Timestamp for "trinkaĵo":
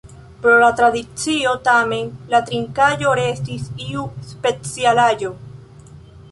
2.49-3.13